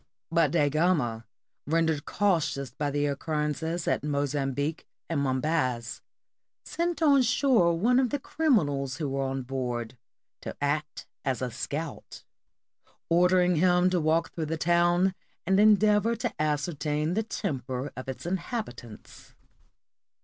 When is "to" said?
10.41-10.57, 13.91-13.99, 16.15-16.33